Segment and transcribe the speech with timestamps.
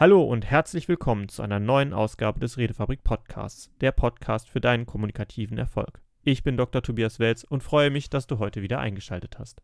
[0.00, 4.86] Hallo und herzlich willkommen zu einer neuen Ausgabe des Redefabrik Podcasts, der Podcast für deinen
[4.86, 6.00] kommunikativen Erfolg.
[6.22, 6.84] Ich bin Dr.
[6.84, 9.60] Tobias Welz und freue mich, dass du heute wieder eingeschaltet hast.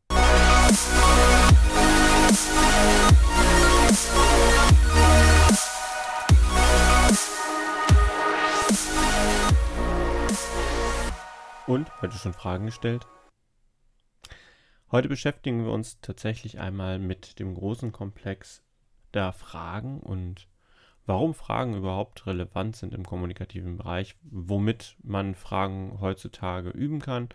[11.69, 13.07] Und heute schon Fragen gestellt?
[14.91, 18.65] Heute beschäftigen wir uns tatsächlich einmal mit dem großen Komplex
[19.15, 20.49] der Fragen und
[21.07, 27.29] warum Fragen überhaupt relevant sind im kommunikativen Bereich, womit man Fragen heutzutage üben kann,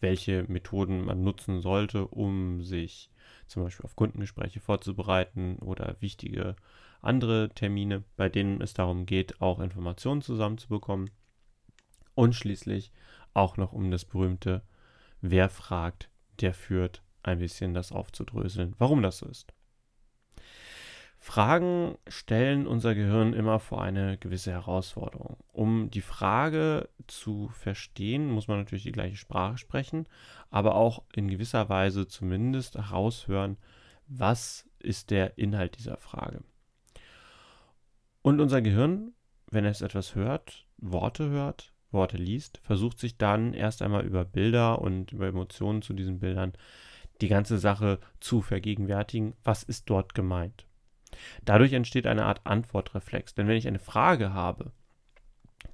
[0.00, 3.10] welche Methoden man nutzen sollte, um sich
[3.46, 6.56] zum Beispiel auf Kundengespräche vorzubereiten oder wichtige
[7.02, 11.10] andere Termine, bei denen es darum geht, auch Informationen zusammenzubekommen.
[12.14, 12.92] Und schließlich
[13.34, 14.62] auch noch um das berühmte
[15.22, 19.52] Wer fragt, der führt, ein bisschen das aufzudröseln, warum das so ist.
[21.22, 25.36] Fragen stellen unser Gehirn immer vor eine gewisse Herausforderung.
[25.52, 30.06] Um die Frage zu verstehen, muss man natürlich die gleiche Sprache sprechen,
[30.48, 33.58] aber auch in gewisser Weise zumindest heraushören,
[34.08, 36.42] was ist der Inhalt dieser Frage.
[38.22, 39.12] Und unser Gehirn,
[39.50, 44.80] wenn es etwas hört, Worte hört, Worte liest, versucht sich dann erst einmal über Bilder
[44.80, 46.54] und über Emotionen zu diesen Bildern
[47.20, 50.66] die ganze Sache zu vergegenwärtigen, was ist dort gemeint.
[51.44, 53.34] Dadurch entsteht eine Art Antwortreflex.
[53.34, 54.72] Denn wenn ich eine Frage habe,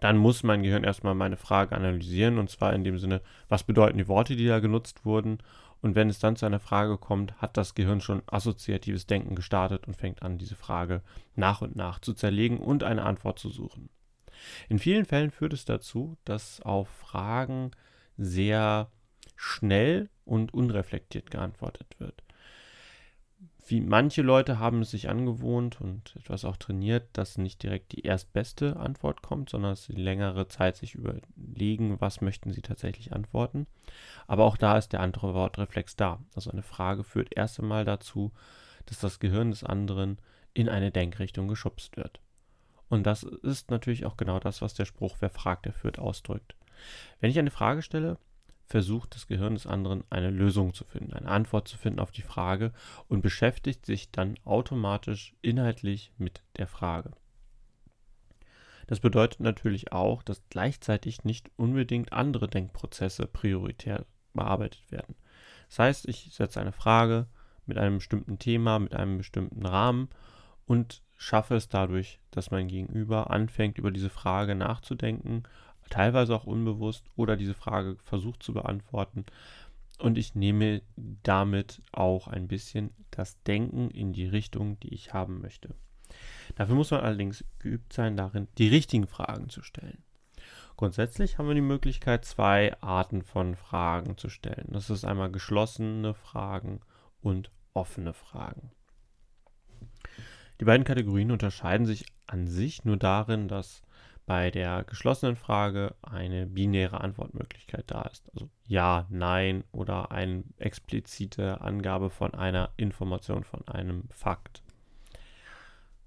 [0.01, 3.99] dann muss mein Gehirn erstmal meine Frage analysieren und zwar in dem Sinne, was bedeuten
[3.99, 5.39] die Worte, die da genutzt wurden.
[5.83, 9.87] Und wenn es dann zu einer Frage kommt, hat das Gehirn schon assoziatives Denken gestartet
[9.87, 11.03] und fängt an, diese Frage
[11.35, 13.89] nach und nach zu zerlegen und eine Antwort zu suchen.
[14.69, 17.71] In vielen Fällen führt es dazu, dass auf Fragen
[18.17, 18.91] sehr
[19.37, 22.26] schnell und unreflektiert geantwortet wird
[23.69, 28.03] wie manche Leute haben es sich angewohnt und etwas auch trainiert, dass nicht direkt die
[28.03, 33.67] erstbeste Antwort kommt, sondern dass sie längere Zeit sich überlegen, was möchten sie tatsächlich antworten.
[34.27, 36.21] Aber auch da ist der andere Wortreflex da.
[36.35, 38.33] Also eine Frage führt erst einmal dazu,
[38.87, 40.19] dass das Gehirn des anderen
[40.55, 42.21] in eine Denkrichtung geschubst wird.
[42.89, 46.55] Und das ist natürlich auch genau das, was der Spruch, wer fragt, der führt, ausdrückt.
[47.21, 48.19] Wenn ich eine Frage stelle,
[48.67, 52.23] versucht das Gehirn des anderen eine Lösung zu finden, eine Antwort zu finden auf die
[52.23, 52.73] Frage
[53.09, 57.13] und beschäftigt sich dann automatisch inhaltlich mit der Frage.
[58.89, 65.17] Das bedeutet natürlich auch, dass gleichzeitig nicht unbedingt andere Denkprozesse prioritär bearbeitet werden.
[65.69, 67.27] Das heißt, ich setze eine Frage
[67.67, 70.09] mit einem bestimmten Thema, mit einem bestimmten Rahmen
[70.67, 75.45] und schaffe es dadurch, dass mein Gegenüber anfängt, über diese Frage nachzudenken
[75.91, 79.25] teilweise auch unbewusst oder diese Frage versucht zu beantworten.
[79.99, 85.41] Und ich nehme damit auch ein bisschen das Denken in die Richtung, die ich haben
[85.41, 85.75] möchte.
[86.55, 90.03] Dafür muss man allerdings geübt sein, darin die richtigen Fragen zu stellen.
[90.77, 94.69] Grundsätzlich haben wir die Möglichkeit, zwei Arten von Fragen zu stellen.
[94.69, 96.81] Das ist einmal geschlossene Fragen
[97.23, 98.71] und offene Fragen.
[100.61, 103.83] Die beiden Kategorien unterscheiden sich an sich nur darin, dass
[104.27, 108.29] bei der geschlossenen Frage eine binäre Antwortmöglichkeit da ist.
[108.35, 114.63] Also ja, nein oder eine explizite Angabe von einer Information, von einem Fakt.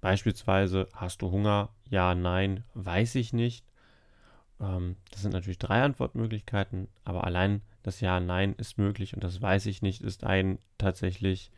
[0.02, 1.70] Beispielsweise, hast du Hunger?
[1.90, 3.66] Ja, nein, weiß ich nicht.
[4.60, 9.42] Ähm, das sind natürlich drei Antwortmöglichkeiten, aber allein das Ja, Nein ist möglich und das
[9.42, 11.50] weiß ich nicht ist ein tatsächlich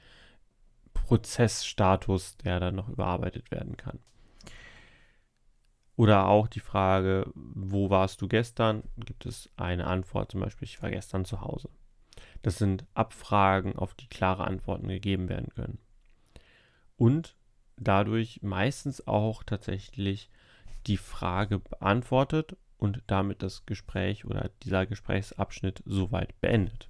[0.94, 4.00] Prozessstatus, der dann noch überarbeitet werden kann.
[6.02, 8.82] Oder auch die Frage, wo warst du gestern?
[8.98, 11.70] Gibt es eine Antwort, zum Beispiel, ich war gestern zu Hause.
[12.42, 15.78] Das sind Abfragen, auf die klare Antworten gegeben werden können.
[16.98, 17.36] Und
[17.78, 20.32] dadurch meistens auch tatsächlich
[20.88, 26.90] die Frage beantwortet und damit das Gespräch oder dieser Gesprächsabschnitt soweit beendet.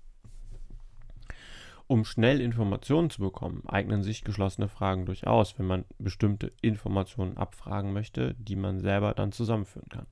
[1.91, 7.91] Um schnell Informationen zu bekommen, eignen sich geschlossene Fragen durchaus, wenn man bestimmte Informationen abfragen
[7.91, 10.05] möchte, die man selber dann zusammenführen kann.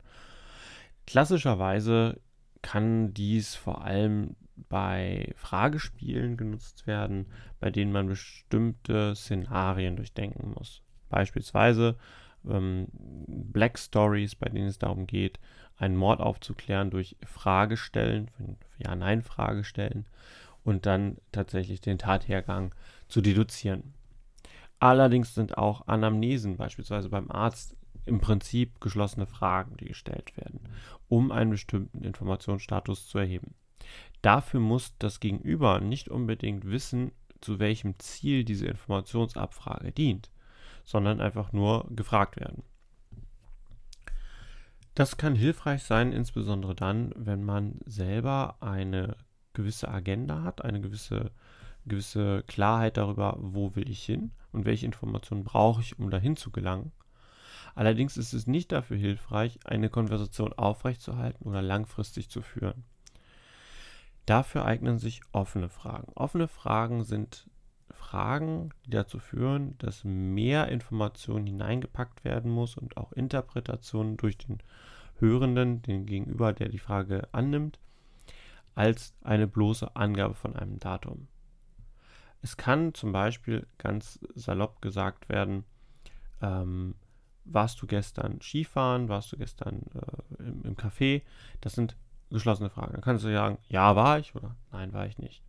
[1.07, 2.19] Klassischerweise
[2.62, 4.36] kann dies vor allem
[4.68, 7.27] bei Fragespielen genutzt werden,
[7.62, 10.81] bei denen man bestimmte Szenarien durchdenken muss.
[11.07, 11.95] Beispielsweise
[12.45, 15.39] ähm, Black Stories, bei denen es darum geht,
[15.77, 18.30] einen Mord aufzuklären durch Fragestellen,
[18.80, 20.07] Ja-Nein-Fragestellen
[20.63, 22.73] und dann tatsächlich den Tathergang
[23.07, 23.94] zu deduzieren.
[24.79, 27.75] Allerdings sind auch Anamnesen beispielsweise beim Arzt
[28.06, 30.61] im Prinzip geschlossene Fragen, die gestellt werden,
[31.09, 33.56] um einen bestimmten Informationsstatus zu erheben.
[34.21, 40.29] Dafür muss das Gegenüber nicht unbedingt wissen, zu welchem Ziel diese Informationsabfrage dient,
[40.83, 42.63] sondern einfach nur gefragt werden.
[44.95, 49.15] Das kann hilfreich sein, insbesondere dann, wenn man selber eine
[49.59, 51.31] gewisse Agenda hat, eine gewisse,
[51.85, 56.50] gewisse Klarheit darüber, wo will ich hin und welche Informationen brauche ich, um dahin zu
[56.50, 56.94] gelangen.
[57.75, 62.85] Allerdings ist es nicht dafür hilfreich, eine Konversation aufrechtzuerhalten oder langfristig zu führen.
[64.25, 66.13] Dafür eignen sich offene Fragen.
[66.15, 67.50] Offene Fragen sind
[67.91, 74.59] Fragen, die dazu führen, dass mehr Information hineingepackt werden muss und auch Interpretationen durch den
[75.19, 77.79] Hörenden, den Gegenüber, der die Frage annimmt,
[78.75, 81.27] als eine bloße Angabe von einem Datum.
[82.42, 85.66] Es kann zum Beispiel ganz salopp gesagt werden,
[86.42, 86.95] ähm,
[87.45, 91.24] warst du gestern Skifahren, warst du gestern äh, im, im Café?
[91.62, 91.98] Das sind
[92.30, 92.94] geschlossene Fragen.
[92.94, 95.42] Dann kannst du sagen, ja, war ich oder nein, war ich nicht.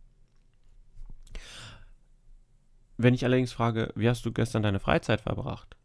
[2.97, 5.75] Wenn ich allerdings frage, wie hast du gestern deine Freizeit verbracht?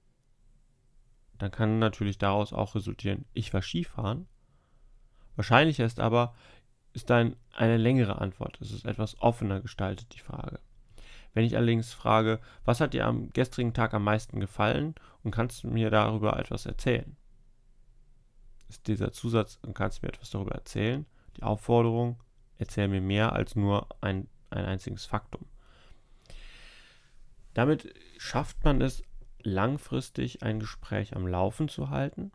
[1.38, 4.26] Dann kann natürlich daraus auch resultieren, ich war Skifahren.
[5.36, 6.34] Wahrscheinlicher ist aber,
[6.96, 8.58] ist dann eine längere Antwort.
[8.62, 10.60] Es ist etwas offener gestaltet, die Frage.
[11.34, 15.62] Wenn ich allerdings frage, was hat dir am gestrigen Tag am meisten gefallen und kannst
[15.62, 17.14] du mir darüber etwas erzählen?
[18.70, 21.04] Ist dieser Zusatz, und kannst du mir etwas darüber erzählen?
[21.36, 22.18] Die Aufforderung,
[22.56, 25.44] erzähl mir mehr als nur ein, ein einziges Faktum.
[27.52, 29.02] Damit schafft man es,
[29.42, 32.32] langfristig ein Gespräch am Laufen zu halten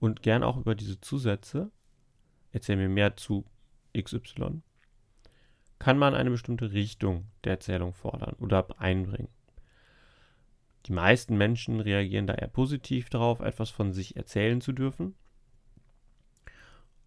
[0.00, 1.70] und gern auch über diese Zusätze,
[2.52, 3.46] erzähl mir mehr zu
[3.96, 4.62] XY,
[5.78, 9.28] kann man eine bestimmte Richtung der Erzählung fordern oder einbringen.
[10.86, 15.14] Die meisten Menschen reagieren da eher positiv darauf, etwas von sich erzählen zu dürfen.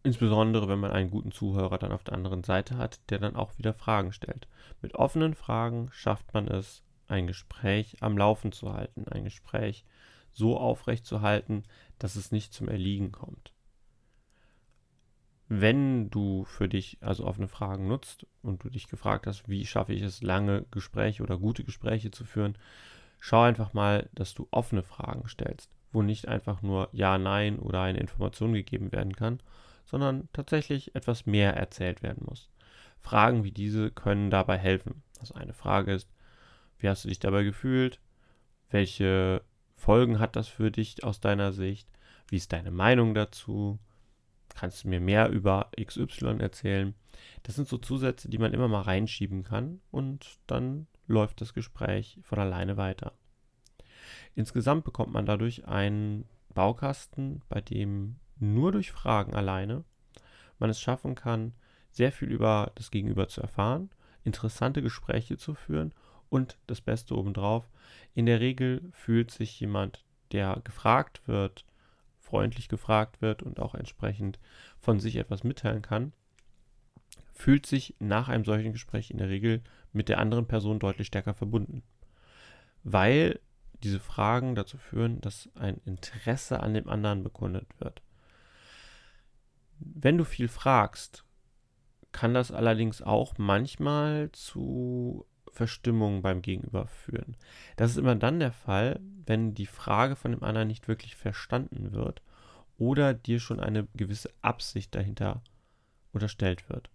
[0.03, 3.57] Insbesondere, wenn man einen guten Zuhörer dann auf der anderen Seite hat, der dann auch
[3.57, 4.47] wieder Fragen stellt.
[4.81, 9.85] Mit offenen Fragen schafft man es, ein Gespräch am Laufen zu halten, ein Gespräch
[10.31, 11.63] so aufrecht zu halten,
[11.99, 13.53] dass es nicht zum Erliegen kommt
[15.49, 19.93] wenn du für dich also offene Fragen nutzt und du dich gefragt hast, wie schaffe
[19.93, 22.57] ich es, lange Gespräche oder gute Gespräche zu führen,
[23.19, 27.81] schau einfach mal, dass du offene Fragen stellst, wo nicht einfach nur Ja, Nein oder
[27.81, 29.39] eine Information gegeben werden kann,
[29.85, 32.49] sondern tatsächlich etwas mehr erzählt werden muss.
[32.99, 35.01] Fragen wie diese können dabei helfen.
[35.19, 36.09] Also eine Frage ist,
[36.79, 38.01] wie hast du dich dabei gefühlt?
[38.69, 39.41] Welche
[39.77, 41.87] Folgen hat das für dich aus deiner Sicht?
[42.27, 43.79] Wie ist deine Meinung dazu?
[44.57, 46.95] Kannst du mir mehr über XY erzählen?
[47.43, 52.17] Das sind so Zusätze, die man immer mal reinschieben kann und dann läuft das Gespräch
[52.23, 53.13] von alleine weiter.
[54.33, 56.25] Insgesamt bekommt man dadurch einen
[56.55, 59.83] Baukasten, bei dem nur durch Fragen alleine
[60.57, 61.53] man es schaffen kann,
[61.91, 63.91] sehr viel über das Gegenüber zu erfahren,
[64.23, 65.93] interessante Gespräche zu führen
[66.29, 67.69] und das Beste obendrauf,
[68.15, 71.63] in der Regel fühlt sich jemand, der gefragt wird,
[72.27, 74.37] freundlich gefragt wird und auch entsprechend
[74.79, 76.11] von sich etwas mitteilen kann,
[77.33, 79.61] fühlt sich nach einem solchen Gespräch in der Regel
[79.93, 81.83] mit der anderen Person deutlich stärker verbunden.
[82.83, 83.39] Weil
[83.83, 88.01] diese Fragen dazu führen, dass ein Interesse an dem anderen bekundet wird.
[89.79, 91.23] Wenn du viel fragst,
[92.11, 95.25] kann das allerdings auch manchmal zu
[95.57, 97.35] Verstimmung beim Gegenüber führen.
[97.77, 101.93] Das ist immer dann der Fall, wenn die Frage von dem anderen nicht wirklich verstanden
[101.93, 102.21] wird
[102.77, 105.41] oder dir schon eine gewisse Absicht dahinter
[106.13, 106.91] unterstellt wird.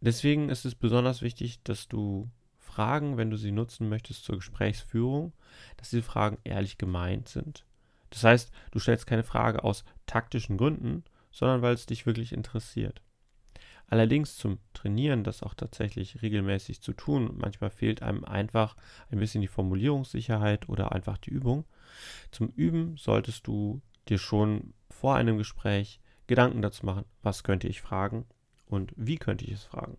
[0.00, 5.32] Deswegen ist es besonders wichtig, dass du Fragen, wenn du sie nutzen möchtest zur Gesprächsführung,
[5.76, 7.64] dass diese Fragen ehrlich gemeint sind.
[8.10, 13.02] Das heißt, du stellst keine Frage aus taktischen Gründen, sondern weil es dich wirklich interessiert.
[13.94, 18.76] Allerdings zum Trainieren, das auch tatsächlich regelmäßig zu tun, manchmal fehlt einem einfach
[19.08, 21.64] ein bisschen die Formulierungssicherheit oder einfach die Übung.
[22.32, 27.82] Zum Üben solltest du dir schon vor einem Gespräch Gedanken dazu machen, was könnte ich
[27.82, 28.26] fragen
[28.66, 29.96] und wie könnte ich es fragen.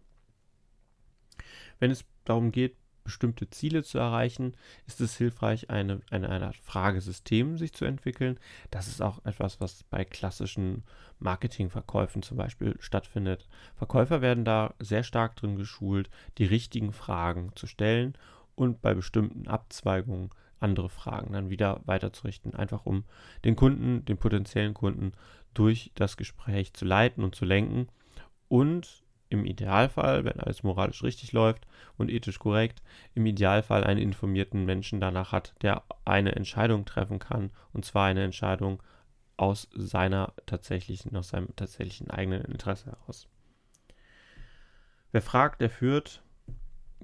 [1.80, 2.76] Wenn es darum geht,
[3.06, 4.58] bestimmte Ziele zu erreichen,
[4.88, 8.38] ist es hilfreich, eine, eine, eine Art Fragesystem sich zu entwickeln.
[8.72, 10.84] Das ist auch etwas, was bei klassischen
[11.20, 13.48] Marketingverkäufen zum Beispiel stattfindet.
[13.76, 18.18] Verkäufer werden da sehr stark drin geschult, die richtigen Fragen zu stellen
[18.56, 23.06] und bei bestimmten Abzweigungen andere Fragen dann wieder weiterzurichten, einfach um
[23.46, 25.14] den Kunden, den potenziellen Kunden
[25.54, 27.88] durch das Gespräch zu leiten und zu lenken
[28.48, 29.05] und
[29.40, 32.82] im Idealfall, wenn alles moralisch richtig läuft und ethisch korrekt,
[33.14, 38.24] im Idealfall einen informierten Menschen danach hat, der eine Entscheidung treffen kann, und zwar eine
[38.24, 38.82] Entscheidung
[39.38, 43.28] aus seiner tatsächlichen, aus seinem tatsächlichen eigenen Interesse heraus.
[45.12, 46.22] Wer fragt, der führt.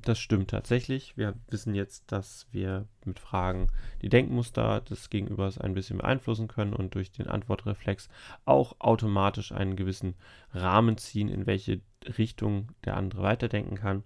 [0.04, 1.16] Das stimmt tatsächlich.
[1.18, 3.68] Wir wissen jetzt, dass wir mit Fragen
[4.02, 8.10] die Denkmuster des Gegenübers ein bisschen beeinflussen können und durch den Antwortreflex
[8.46, 10.16] auch automatisch einen gewissen
[10.54, 11.82] Rahmen ziehen, in welche
[12.18, 14.04] Richtung der andere weiterdenken kann.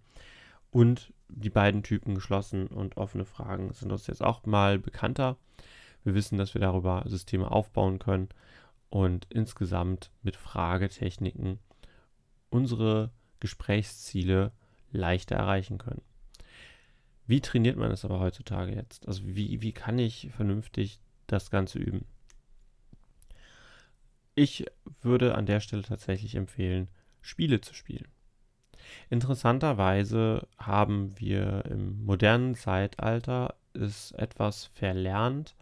[0.72, 5.38] Und die beiden Typen geschlossen und offene Fragen sind uns jetzt auch mal bekannter.
[6.04, 8.30] Wir wissen, dass wir darüber Systeme aufbauen können
[8.90, 11.60] und insgesamt mit Fragetechniken
[12.50, 14.52] unsere Gesprächsziele
[14.92, 16.02] leichter erreichen können.
[17.28, 19.08] Wie trainiert man das aber heutzutage jetzt?
[19.08, 22.06] Also wie, wie kann ich vernünftig das Ganze üben?
[24.36, 24.66] Ich
[25.02, 26.90] würde an der Stelle tatsächlich empfehlen,
[27.22, 28.08] Spiele zu spielen.
[29.10, 35.56] Interessanterweise haben wir im modernen Zeitalter es etwas verlernt,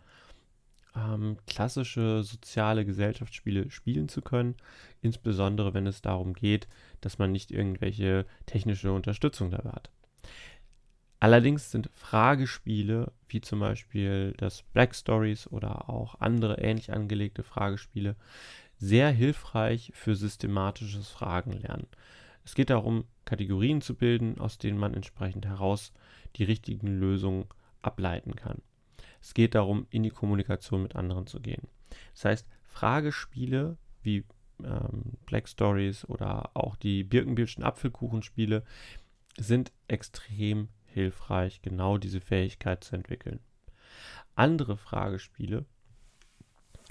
[0.95, 4.55] ähm, klassische soziale Gesellschaftsspiele spielen zu können,
[5.01, 6.67] insbesondere wenn es darum geht,
[7.01, 9.89] dass man nicht irgendwelche technische Unterstützung dabei hat.
[11.19, 18.17] Allerdings sind Fragespiele, wie zum Beispiel das Black Stories oder auch andere ähnlich angelegte Fragespiele,
[18.77, 21.87] sehr hilfreich für systematisches Fragenlernen.
[22.43, 25.93] Es geht darum, Kategorien zu bilden, aus denen man entsprechend heraus
[26.35, 27.45] die richtigen Lösungen
[27.81, 28.61] ableiten kann.
[29.23, 31.69] Es geht darum, in die Kommunikation mit anderen zu gehen.
[32.13, 34.25] Das heißt, Fragespiele wie
[34.61, 38.63] ähm, Black Stories oder auch die Birkenbildschen Apfelkuchenspiele
[39.37, 43.39] sind extrem hilfreich, genau diese Fähigkeit zu entwickeln.
[44.35, 45.65] Andere Fragespiele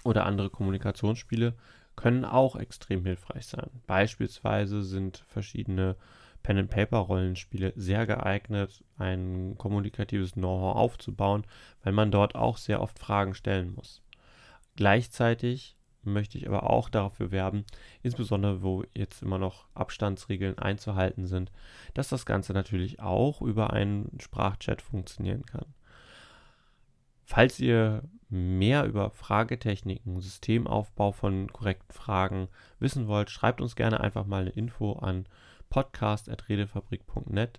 [0.03, 1.55] oder andere Kommunikationsspiele
[1.97, 3.69] können auch extrem hilfreich sein.
[3.87, 5.97] Beispielsweise sind verschiedene
[6.43, 11.45] Pen-and-Paper-Rollenspiele sehr geeignet, ein kommunikatives Know-how aufzubauen,
[11.83, 14.03] weil man dort auch sehr oft Fragen stellen muss.
[14.77, 17.65] Gleichzeitig möchte ich aber auch dafür werben,
[18.03, 21.53] insbesondere wo jetzt immer noch Abstandsregeln einzuhalten sind,
[21.95, 25.67] dass das Ganze natürlich auch über einen Sprachchat funktionieren kann.
[27.25, 34.27] Falls ihr mehr über Fragetechniken, Systemaufbau von korrekten Fragen wissen wollt, schreibt uns gerne einfach
[34.27, 35.27] mal eine Info an
[35.73, 37.59] podcast.redefabrik.net.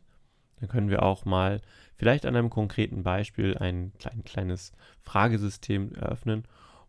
[0.60, 1.62] Dann können wir auch mal
[1.96, 6.43] vielleicht an einem konkreten Beispiel ein klein, kleines Fragesystem eröffnen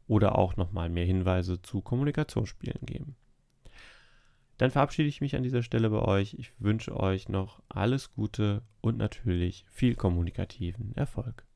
[0.06, 3.16] oder auch nochmal mehr Hinweise zu Kommunikationsspielen geben.
[4.58, 6.34] Dann verabschiede ich mich an dieser Stelle bei euch.
[6.34, 11.46] Ich wünsche euch noch alles Gute und natürlich viel kommunikativen Erfolg.